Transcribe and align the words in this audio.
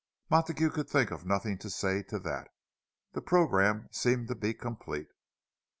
Montague 0.31 0.71
could 0.71 0.89
think 0.89 1.11
of 1.11 1.27
nothing 1.27 1.59
to 1.59 1.69
say 1.69 2.01
to 2.01 2.17
that. 2.21 2.47
The 3.13 3.21
programme 3.21 3.87
seemed 3.91 4.29
to 4.29 4.35
be 4.35 4.51
complete. 4.55 5.09